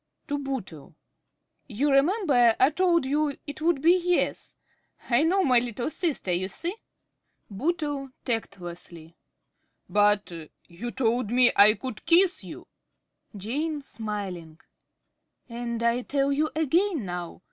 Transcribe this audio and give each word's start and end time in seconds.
(To 0.29 0.39
Bootle.) 0.39 0.95
You 1.67 1.91
remember 1.91 2.55
I 2.59 2.71
told 2.71 3.05
you 3.05 3.37
it 3.45 3.61
would 3.61 3.83
be 3.83 3.95
"Yes." 3.97 4.55
I 5.11 5.21
know 5.21 5.43
my 5.43 5.59
little 5.59 5.91
sister, 5.91 6.31
you 6.31 6.47
see. 6.47 6.75
~Bootle~ 7.51 8.09
(tactlessly). 8.25 9.15
But 9.87 10.31
you 10.67 10.89
told 10.89 11.29
me 11.29 11.51
I 11.55 11.75
could 11.75 12.03
kiss 12.07 12.43
you! 12.43 12.67
~Jane~ 13.37 13.83
(smiling). 13.83 14.59
And 15.47 15.83
I 15.83 16.01
tell 16.01 16.31
you 16.31 16.49
again 16.55 17.05
now. 17.05 17.39